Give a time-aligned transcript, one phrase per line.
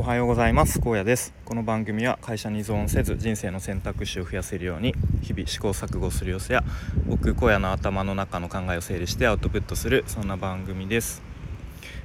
[0.00, 0.80] おはようございます。
[0.80, 1.34] 高野です。
[1.44, 6.64] この番組は会社に依存せず人生の選択肢を増やせるように日々試行錯誤する様子や
[7.06, 11.20] 僕荒野の頭の中の考えを整理してアウトプットするそんな番組です。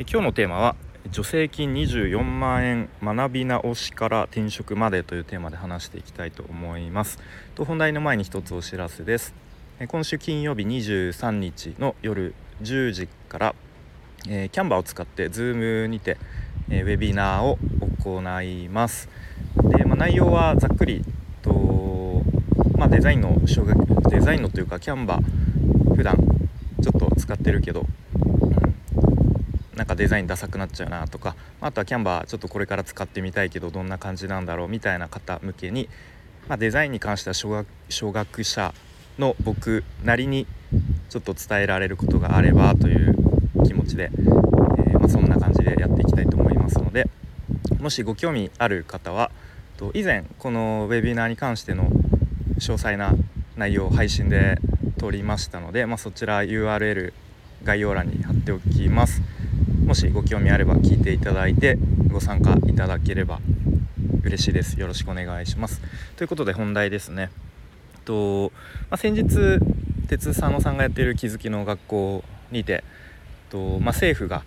[0.00, 0.74] え今日のテーマは
[1.12, 7.20] 助成金24万円学び直しから転職までというテーマで話していきたいと思います。
[7.54, 9.32] と本題の前に一つお知らせです。
[9.86, 13.54] 今週金曜日23日の夜10時から
[14.28, 16.16] えー、キャンバーを使って Zoom にて、
[16.70, 17.58] え、ウェビナーを
[18.02, 19.08] 行います。
[19.56, 21.04] で、まあ、内容はざっくり
[21.42, 22.22] と、
[22.76, 26.16] まあ、デザインの小学デザインのというかキャンバー普段
[26.82, 35.88] ちょっと使ってるけど、うん、なんかデザインダサくなっちゃうなとかあとはキャンバーちょっとこれから使ってみたいけどどんな感じなんだろうみたいな方向けに、
[36.48, 38.74] まあ、デザインに関しては小学小学者
[39.18, 40.46] の僕なりに
[41.08, 43.14] ちょっと伝えられることがあればという
[43.66, 44.10] 気持ちで、
[45.08, 47.08] そんな感じでやっていきたいと思いますので
[47.80, 49.30] もしご興味ある方は
[49.94, 51.90] 以前このウェビナーに関しての
[52.58, 53.14] 詳細な
[53.56, 54.58] 内容を配信で
[54.98, 57.12] 撮りましたので、まあ、そちら URL
[57.64, 59.22] 概要欄に貼っておきます。
[59.84, 63.40] もしご興味あれば聞いていただいてご参加いただければ
[64.24, 64.80] 嬉しいです。
[64.80, 65.80] よろしくお願いします。
[66.16, 67.30] ということで本題ですね。
[68.04, 68.52] と、
[68.90, 69.58] まあ、先日
[70.08, 72.84] 鉄佐野さんがやっている気づきの学校にて
[73.50, 74.42] と、まあ、政府が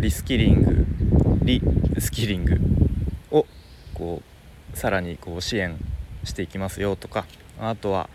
[0.00, 0.86] リスキリング
[1.42, 1.60] リ
[1.98, 2.58] スキリング
[3.30, 3.46] を
[3.94, 4.22] こ
[4.74, 5.76] うさらにこう支援
[6.24, 7.26] していきますよとか
[7.58, 8.08] あとは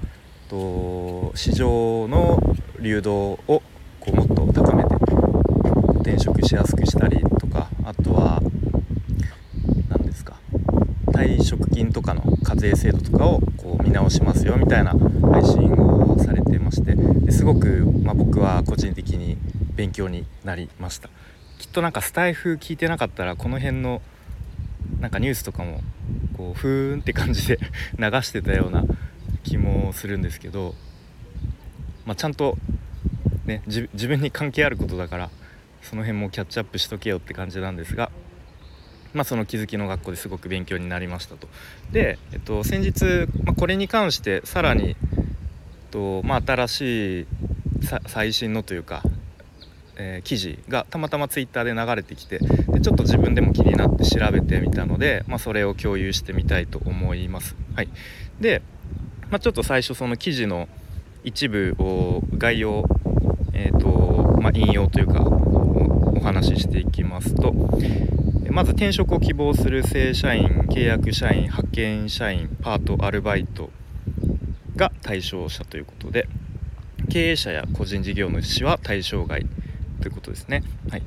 [0.49, 2.39] と市場の
[2.79, 3.63] 流動をこ
[4.07, 4.95] うもっと高めて
[6.01, 8.41] 転職しやすくしたりとかあとは
[9.89, 10.37] 何ですか
[11.07, 14.91] 退職金とかの課税制度とかをこう見直しますよみたいな
[15.31, 16.95] 配信をされてまして
[17.31, 19.37] すごく、ま、僕は個人的に
[19.75, 21.09] 勉強になりました。
[21.63, 24.01] きっとなんかスタイフ聞いてなかったらこの辺の
[24.99, 25.79] なんかニュースとかも
[26.35, 27.57] こうふーんって感じで
[27.97, 28.83] 流してたような
[29.45, 30.75] 気もするんですけど、
[32.05, 32.57] まあ、ちゃんと
[33.45, 35.29] ね自分に関係あることだから
[35.81, 38.11] その辺もキャッチアップしとけよって感じなんですが、
[39.13, 41.47] まあ、その気づきの学校ですごく勉強になりましたと。
[41.93, 43.05] で、えっと、先日、
[43.45, 44.95] まあ、これに関してさらに、えっ
[45.91, 47.27] とまあ、新しい
[48.07, 49.01] 最新のというか
[49.97, 57.55] えー、記事がたまたまツイッターで流れてきてでちょっと自分でも気になって調べてみたので、まあ、それを共有してみたいと思います。
[57.75, 57.89] はい、
[58.39, 58.61] で、
[59.29, 60.67] まあ、ちょっと最初その記事の
[61.23, 62.83] 一部を概要、
[63.53, 67.53] えーとまあ、引用というかお話ししていきますと
[68.51, 73.71] まず転職を希望する正社員契約社員派遣社員パートアルバイト
[74.75, 76.27] が対象者ということで
[77.09, 79.45] 経営者や個人事業主は対象外
[80.03, 80.63] ということですね。
[80.89, 81.03] はい、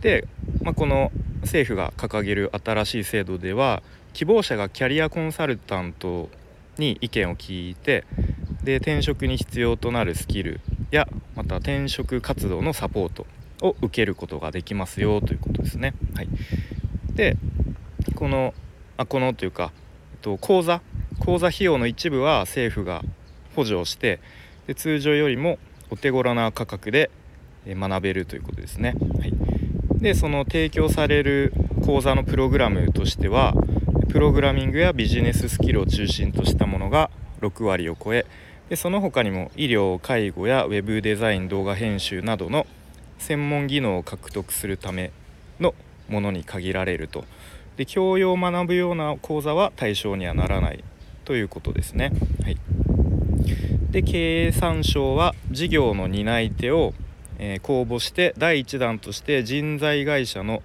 [0.00, 0.28] で、
[0.62, 1.10] まあ、この
[1.42, 6.30] 政府が掲げる新しい制度では希望者がキャリアコンサルタント
[6.78, 8.04] に意見を聞いて
[8.62, 10.60] で転職に必要となるスキル
[10.92, 13.26] やまた転職活動のサポート
[13.62, 15.94] を受けることができますよということですね。
[16.14, 16.28] はい、
[17.14, 17.36] で
[18.14, 18.54] この
[18.96, 19.72] あこのというか、
[20.12, 20.82] えっと、講座
[21.18, 23.02] 講座費用の一部は政府が
[23.56, 24.20] 補助をして
[24.68, 25.58] で通常よりも
[25.90, 27.10] お手頃な価格で
[27.74, 28.94] 学べるということですね。
[29.18, 29.32] はい、
[30.00, 31.52] でその提供される
[31.84, 33.54] 講座のプログラムとしては
[34.08, 37.10] プログラミングやビジネススキルを中心としたものが
[37.40, 38.26] 6割を超え
[38.68, 42.66] でその他にも医療介護やウェブデザイン動画編集などの
[43.18, 45.12] 専門技能を獲得するため
[45.60, 45.74] の
[46.08, 47.24] ものに限られると
[47.76, 50.82] で教養を学ぶような講座は対象にはならない
[51.24, 52.12] ということですね。
[52.42, 52.56] はい、
[53.90, 56.94] で経産省は事業の担い手を
[57.38, 60.62] えー、公募して第1弾として人材会社の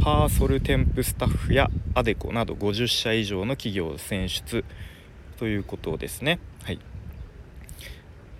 [0.00, 4.64] パーソル添付スタッフやアデコなど50社以上の企業を選出
[5.38, 6.38] ということですね。
[6.62, 6.78] はい、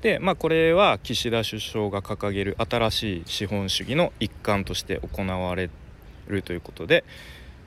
[0.02, 5.70] でまあこれは岸田首相が掲げる新しい資本主義の一環として行われ
[6.28, 7.04] るということで、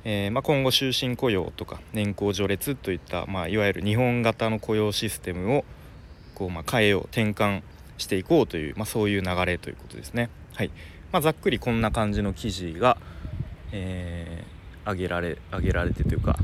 [0.04, 5.66] えー、まあ、今後終身雇用とか年功序列といった、まあ、いわゆる日本型の雇用システムを
[6.33, 7.62] こう、ま変えよう転換
[8.01, 10.30] していこうという、まあ、そういう流れということですね。
[10.56, 10.71] はい
[11.12, 12.98] まあ、ざっくりこんな感じの記事が、
[13.71, 16.38] えー、挙げられ挙げられてというか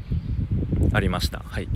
[0.94, 1.40] ありました。
[1.40, 1.68] はい、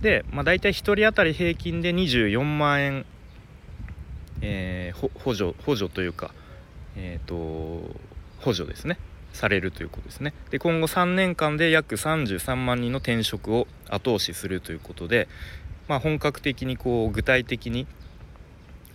[0.00, 3.06] で、まあ、大体1人当たり平均で24万円、
[4.40, 6.32] えー、補助補助というか、
[6.96, 7.34] えーと、
[8.38, 8.98] 補助ですね
[9.32, 15.28] されるということですねで今後3年間で約33万人の転職を後押しするということで、
[15.88, 17.86] まあ、本格的にこう具体的に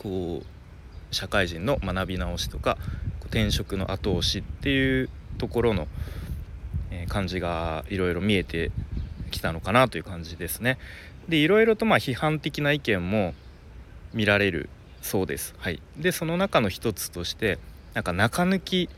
[0.02, 2.78] こう社会人の学び直しとか
[3.26, 5.88] 転職の後押しっていうところの、
[7.08, 8.72] 感じがいろいろ見えて
[9.32, 10.78] きたのかなという感じですね。
[11.30, 13.34] でいろいろとまあ批判的な意見も
[14.14, 14.70] 見られる
[15.02, 15.56] そうです。
[15.58, 17.60] はい、でその中の一つとして
[17.94, 18.90] なんか中抜き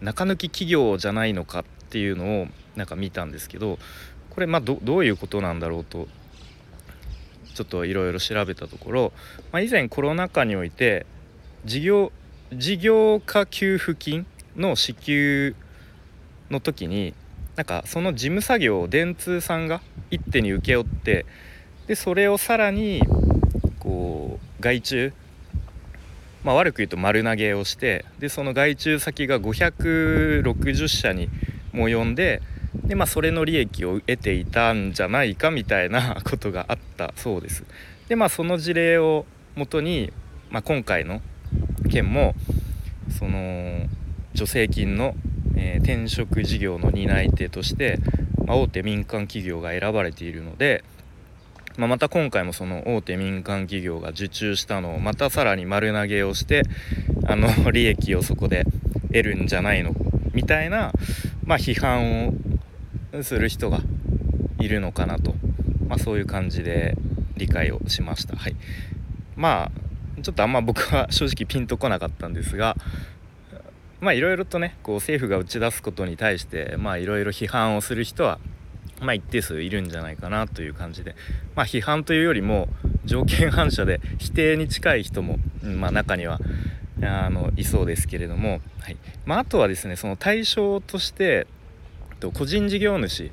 [0.00, 2.46] 中抜き企業じゃないのかっていうのを
[2.76, 3.78] なんか見たんですけど
[4.30, 6.08] これまあどういうことなんだろうと
[7.52, 9.12] ちょっといろいろ調べたところ、
[9.52, 11.06] まあ、以前コロナ禍において
[11.64, 12.12] 事業
[12.52, 14.26] 事業化給付金
[14.56, 15.54] の支給
[16.50, 17.14] の時に
[17.56, 21.26] なんかその事務作業を電通さんが一手に請け負って
[21.86, 23.02] でそれをさらに
[23.78, 25.12] こう外注
[26.44, 31.28] まあ、悪く言うと丸投げをしてでその外注先が560社に
[31.72, 32.42] も及んで
[32.74, 37.64] で、まあ、それの利益を得ていたんじゃないかみたいなことがあったそうです。
[38.08, 39.24] でまあその事例を
[39.54, 40.12] もとに、
[40.50, 41.20] まあ、今回の
[41.90, 42.34] 件も
[43.18, 43.86] その
[44.34, 45.14] 助成金の、
[45.56, 47.98] えー、転職事業の担い手として、
[48.46, 50.84] まあ、大手民間企業が選ばれているので、
[51.76, 56.62] まあ、また今回もその大手民間企業が受注したのをまたさらに丸投げをして
[57.26, 58.64] あの利益をそこで
[59.08, 59.94] 得るんじゃないの
[60.32, 60.92] みたいな、
[61.44, 62.32] まあ、批判を
[63.22, 63.80] する人が
[64.58, 65.34] いるのかなと、
[65.88, 66.96] まあ、そういう感じで
[67.36, 68.36] 理解をしました。
[68.36, 68.56] はい、
[69.36, 69.70] ま
[70.18, 72.76] あちょっとあんま僕は正直ピンとこなかったんですが
[74.00, 78.38] まあいろいろとねこう政府が打ち出すことに対してまあいろいろ批判をする人は
[79.00, 81.16] まあ一定数いるんじゃないかなという感じで
[81.54, 82.68] まあ批判というよりも
[83.04, 86.38] 条件反射で否定に近い人も、まあ、中には
[87.02, 88.96] あのいそうですけれども、はい。
[89.24, 91.48] まあ、あとはですねその対象として
[92.22, 93.32] と個人事業主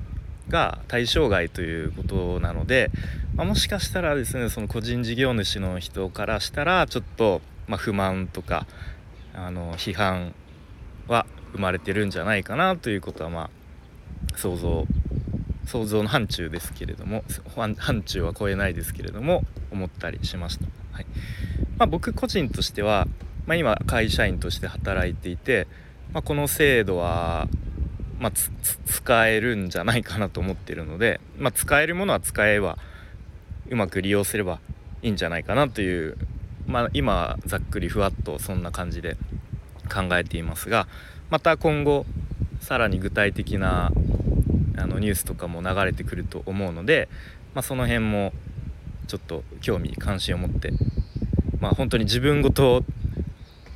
[0.50, 2.89] が対象外ということなので、
[3.36, 8.65] まあ、もしかしたらですねその個人事業主の人からしたらちょっと、まあ、不満とか
[9.36, 10.33] あの批判
[11.07, 14.86] は生まれてるんじゃないかなということはまあ想像
[15.68, 17.24] 想像の範疇ですけれども
[17.56, 20.65] 範疇は超えないですけれども思ったりしました。
[20.94, 21.06] はい
[21.77, 23.07] まあ、僕個人としては、
[23.45, 25.68] ま、今会社員として働いていて、
[26.12, 27.47] ま、この制度は
[28.19, 28.31] まあ、
[28.86, 32.77] 使えるんじゃないかなと思ってるので、まあ、使えるものは使えば
[33.69, 34.60] うまく利用すれば
[35.01, 36.18] いいんじゃないかなという、
[36.68, 39.16] まあ、今ざっくりふわっとそんな感じで
[39.92, 40.88] 考えていますが
[41.30, 42.06] また今後
[42.60, 43.92] さらに具体的な
[44.77, 47.10] あのニュースとかも流れてくると思うので、
[47.54, 48.33] まあ、その辺も
[49.07, 50.71] ちょっと興味関心を持って、
[51.60, 52.83] まあ、本当に自分ごと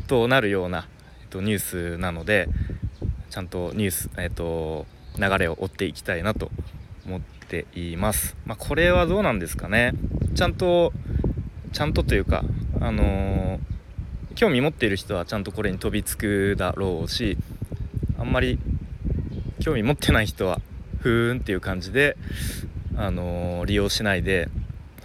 [0.08, 0.88] となるような、
[1.22, 2.50] えっと、ニュースなので
[3.34, 4.86] ちゃんとニュース、えーと、
[5.18, 6.52] 流れを追っていきたいなと
[7.04, 8.38] 思っています。
[8.46, 9.94] まあ、これはどうなんですかね
[10.36, 10.94] ちゃんと
[11.72, 12.44] ちゃんとというか
[12.80, 13.60] あのー、
[14.36, 17.36] 興味持っている人はちゃんとこれに飛びつくだろうし
[18.20, 18.60] あんまり
[19.60, 20.62] 興味持ってない人は
[21.00, 22.18] ふーんっていう感じで、
[22.96, 24.48] あのー、利用しないで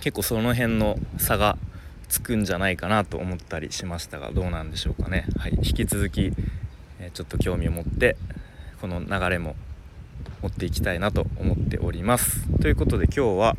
[0.03, 1.57] 結構その辺の差が
[2.11, 5.25] つくんじゃないかなと思ったりしましたがどうなんでしょうかね。
[5.39, 6.35] はい、引き続き
[7.11, 8.17] ちょっと興味を持って
[8.81, 9.57] この流れも
[10.43, 12.49] 持っていきたいなと思っております。
[12.61, 13.57] ということで今日は、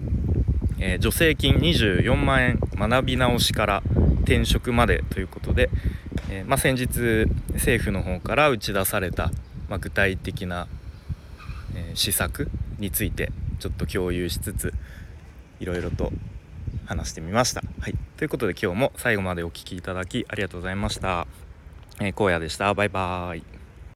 [0.79, 3.83] えー、助成金24万円学び直しから
[4.23, 5.69] 転職までということで、
[6.29, 9.31] えー、まあ、先日政府の方から打ち出された、
[9.67, 10.67] まあ、具体的な、
[11.75, 14.73] え、施策についてちょっと共有しつつ
[15.59, 16.11] いろいろと
[16.85, 17.61] 話してみました。
[17.81, 21.48] はい、ということで今日も最後までお聴きいただきありがとうございました。
[21.99, 22.73] えー、荒野でした。
[22.73, 23.58] バイバーイ。